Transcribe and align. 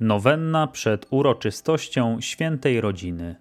Nowenna 0.00 0.66
przed 0.66 1.06
uroczystością 1.10 2.20
świętej 2.20 2.80
rodziny. 2.80 3.36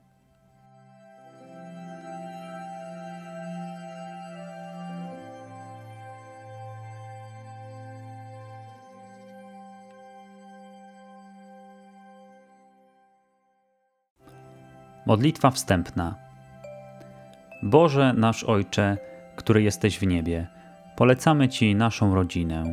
Modlitwa 15.05 15.52
wstępna. 15.52 16.16
Boże 17.63 18.13
nasz 18.13 18.44
Ojcze, 18.44 18.98
który 19.35 19.62
jesteś 19.62 19.99
w 19.99 20.08
niebie, 20.08 20.48
polecamy 20.95 21.49
Ci 21.49 21.76
naszą 21.76 22.16
rodzinę. 22.16 22.63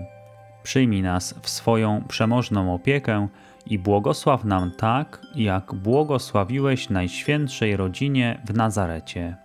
Przyjmij 0.63 1.03
nas 1.03 1.35
w 1.43 1.49
swoją 1.49 2.05
przemożną 2.09 2.75
opiekę 2.75 3.29
i 3.67 3.79
błogosław 3.79 4.45
nam 4.45 4.71
tak, 4.71 5.21
jak 5.35 5.75
błogosławiłeś 5.75 6.91
Najświętszej 6.91 7.77
rodzinie 7.77 8.41
w 8.45 8.55
Nazarecie. 8.55 9.37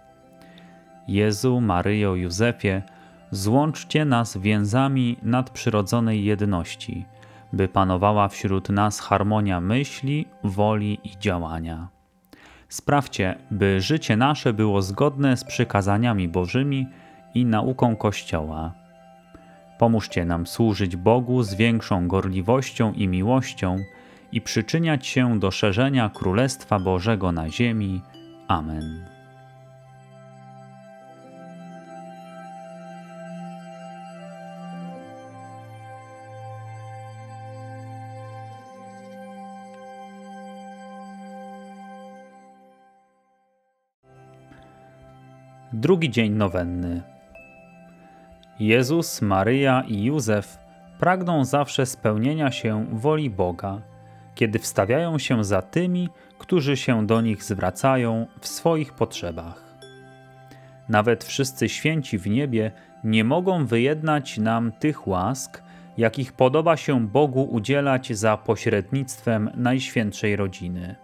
Jezu, 1.08 1.62
Maryjo, 1.62 2.16
Józefie, 2.16 2.82
złączcie 3.32 4.06
nas 4.06 4.38
więzami 4.38 5.18
nadprzyrodzonej 5.24 6.24
jedności, 6.24 7.06
by 7.54 7.68
panowała 7.68 8.28
wśród 8.28 8.70
nas 8.70 9.00
harmonia 9.00 9.62
myśli, 9.62 10.26
woli 10.44 11.00
i 11.04 11.20
działania. 11.20 11.88
Sprawcie, 12.70 13.36
by 13.52 13.82
życie 13.82 14.18
nasze 14.18 14.54
było 14.54 14.82
zgodne 14.82 15.38
z 15.38 15.44
przykazaniami 15.44 16.28
Bożymi 16.28 16.88
i 17.36 17.46
nauką 17.46 17.96
Kościoła. 17.96 18.74
Pomóżcie 19.78 20.26
nam 20.26 20.48
służyć 20.48 20.96
Bogu 20.96 21.44
z 21.44 21.54
większą 21.54 22.08
gorliwością 22.08 22.94
i 22.94 23.08
miłością 23.08 23.78
i 24.32 24.42
przyczyniać 24.42 25.08
się 25.08 25.40
do 25.40 25.52
szerzenia 25.52 26.10
Królestwa 26.10 26.80
Bożego 26.80 27.32
na 27.32 27.50
ziemi. 27.50 28.02
Amen. 28.48 29.06
Drugi 45.74 46.10
dzień 46.10 46.34
nowenny. 46.34 47.02
Jezus, 48.60 49.22
Maryja 49.22 49.84
i 49.88 50.04
Józef 50.04 50.58
pragną 51.00 51.46
zawsze 51.46 51.86
spełnienia 51.86 52.52
się 52.52 52.86
woli 52.92 53.30
Boga, 53.30 53.82
kiedy 54.40 54.60
wstawiają 54.60 55.18
się 55.18 55.44
za 55.44 55.62
tymi, 55.62 56.10
którzy 56.38 56.78
się 56.78 57.08
do 57.08 57.22
nich 57.22 57.44
zwracają 57.44 58.28
w 58.42 58.48
swoich 58.48 58.94
potrzebach. 58.94 59.64
Nawet 60.90 61.24
wszyscy 61.24 61.70
święci 61.70 62.18
w 62.18 62.28
niebie 62.28 62.72
nie 63.04 63.24
mogą 63.24 63.66
wyjednać 63.66 64.38
nam 64.38 64.72
tych 64.72 65.08
łask, 65.08 65.64
jakich 65.98 66.34
podoba 66.34 66.78
się 66.78 67.08
Bogu 67.08 67.44
udzielać 67.44 68.18
za 68.18 68.38
pośrednictwem 68.38 69.50
Najświętszej 69.56 70.36
Rodziny. 70.36 70.96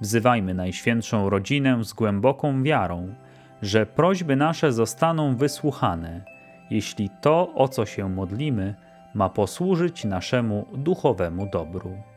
Wzywajmy 0.00 0.54
Najświętszą 0.54 1.30
Rodzinę 1.30 1.84
z 1.84 1.92
głęboką 1.92 2.62
wiarą, 2.62 3.14
że 3.62 3.86
prośby 3.86 4.36
nasze 4.36 4.72
zostaną 4.72 5.36
wysłuchane, 5.36 6.24
jeśli 6.70 7.10
to, 7.20 7.54
o 7.54 7.68
co 7.68 7.86
się 7.86 8.08
modlimy, 8.08 8.74
ma 9.14 9.28
posłużyć 9.28 10.04
naszemu 10.04 10.66
duchowemu 10.72 11.46
dobru. 11.52 12.09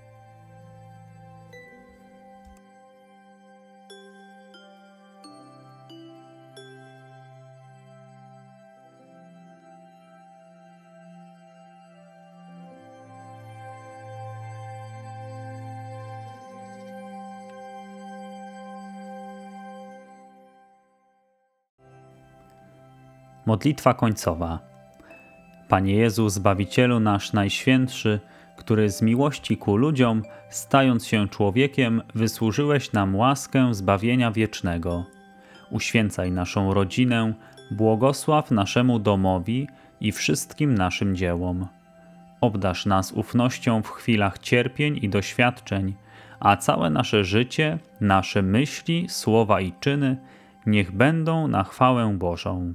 Modlitwa 23.45 23.93
końcowa. 23.93 24.59
Panie 25.67 25.95
Jezu, 25.95 26.29
Zbawicielu 26.29 26.99
nasz 26.99 27.33
Najświętszy, 27.33 28.19
który 28.57 28.89
z 28.89 29.01
miłości 29.01 29.57
ku 29.57 29.77
ludziom, 29.77 30.23
stając 30.49 31.07
się 31.07 31.29
człowiekiem, 31.29 32.01
wysłużyłeś 32.15 32.91
nam 32.91 33.15
łaskę 33.15 33.73
zbawienia 33.73 34.31
wiecznego. 34.31 35.05
Uświęcaj 35.71 36.31
naszą 36.31 36.73
rodzinę, 36.73 37.33
błogosław 37.71 38.51
naszemu 38.51 38.99
domowi 38.99 39.67
i 40.01 40.11
wszystkim 40.11 40.75
naszym 40.75 41.15
dziełom. 41.15 41.67
Obdasz 42.41 42.85
nas 42.85 43.11
ufnością 43.11 43.81
w 43.81 43.89
chwilach 43.89 44.39
cierpień 44.39 44.99
i 45.01 45.09
doświadczeń, 45.09 45.93
a 46.39 46.57
całe 46.57 46.89
nasze 46.89 47.23
życie, 47.23 47.79
nasze 48.01 48.41
myśli, 48.41 49.05
słowa 49.09 49.61
i 49.61 49.73
czyny 49.79 50.17
niech 50.65 50.91
będą 50.91 51.47
na 51.47 51.63
chwałę 51.63 52.15
Bożą. 52.17 52.73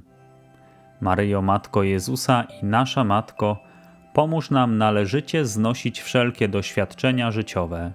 Maryjo 1.01 1.41
Matko 1.41 1.83
Jezusa 1.83 2.43
i 2.61 2.65
nasza 2.65 3.03
Matko, 3.03 3.57
pomóż 4.13 4.49
nam 4.49 4.77
należycie 4.77 5.45
znosić 5.45 6.01
wszelkie 6.01 6.47
doświadczenia 6.47 7.31
życiowe. 7.31 7.91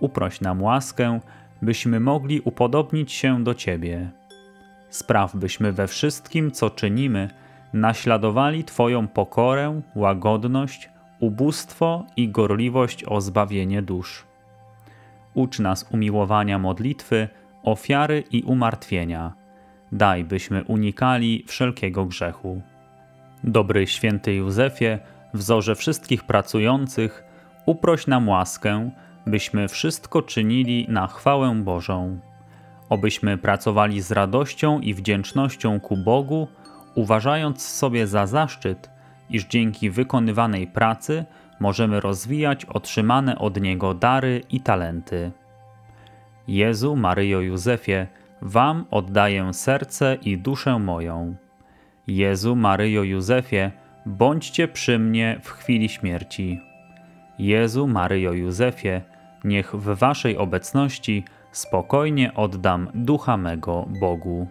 Uproś 0.00 0.40
nam 0.40 0.62
łaskę, 0.62 1.20
byśmy 1.62 2.00
mogli 2.00 2.40
upodobnić 2.40 3.12
się 3.12 3.44
do 3.44 3.54
Ciebie. 3.54 4.10
Spraw, 4.90 5.36
byśmy 5.36 5.72
we 5.72 5.88
wszystkim, 5.88 6.50
co 6.50 6.70
czynimy, 6.70 7.30
naśladowali 7.72 8.64
Twoją 8.64 9.08
pokorę, 9.08 9.80
łagodność, 9.94 10.90
ubóstwo 11.20 12.06
i 12.16 12.28
gorliwość 12.28 13.04
o 13.04 13.20
zbawienie 13.20 13.82
dusz. 13.82 14.24
Ucz 15.34 15.58
nas 15.58 15.86
umiłowania 15.90 16.58
modlitwy, 16.58 17.28
ofiary 17.62 18.24
i 18.30 18.42
umartwienia 18.42 19.41
daj 19.92 20.24
byśmy 20.24 20.64
unikali 20.64 21.44
wszelkiego 21.46 22.04
grzechu. 22.06 22.62
Dobry 23.44 23.86
święty 23.86 24.34
Józefie, 24.34 24.98
wzorze 25.34 25.74
wszystkich 25.74 26.24
pracujących, 26.24 27.24
uproś 27.66 28.06
nam 28.06 28.28
łaskę, 28.28 28.90
byśmy 29.26 29.68
wszystko 29.68 30.22
czynili 30.22 30.86
na 30.88 31.06
chwałę 31.06 31.54
Bożą. 31.54 32.18
Obyśmy 32.88 33.38
pracowali 33.38 34.00
z 34.00 34.10
radością 34.10 34.80
i 34.80 34.94
wdzięcznością 34.94 35.80
ku 35.80 35.96
Bogu, 35.96 36.48
uważając 36.94 37.62
sobie 37.62 38.06
za 38.06 38.26
zaszczyt, 38.26 38.90
iż 39.30 39.44
dzięki 39.44 39.90
wykonywanej 39.90 40.66
pracy 40.66 41.24
możemy 41.60 42.00
rozwijać 42.00 42.64
otrzymane 42.64 43.38
od 43.38 43.60
Niego 43.60 43.94
dary 43.94 44.42
i 44.50 44.60
talenty. 44.60 45.32
Jezu, 46.48 46.96
Maryjo 46.96 47.40
Józefie, 47.40 48.06
Wam 48.42 48.84
oddaję 48.90 49.54
serce 49.54 50.18
i 50.22 50.38
duszę 50.38 50.78
moją. 50.78 51.34
Jezu, 52.06 52.56
Maryjo, 52.56 53.02
Józefie, 53.02 53.70
bądźcie 54.06 54.68
przy 54.68 54.98
mnie 54.98 55.40
w 55.42 55.50
chwili 55.50 55.88
śmierci. 55.88 56.60
Jezu, 57.38 57.86
Maryjo, 57.86 58.32
Józefie, 58.32 59.00
niech 59.44 59.74
w 59.74 59.98
Waszej 59.98 60.36
obecności 60.36 61.24
spokojnie 61.52 62.34
oddam 62.34 62.88
ducha 62.94 63.36
mego 63.36 63.86
Bogu. 64.00 64.48